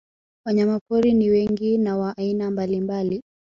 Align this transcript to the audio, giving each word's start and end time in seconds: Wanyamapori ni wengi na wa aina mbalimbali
Wanyamapori 0.45 1.13
ni 1.13 1.29
wengi 1.29 1.77
na 1.77 1.97
wa 1.97 2.17
aina 2.17 2.51
mbalimbali 2.51 3.21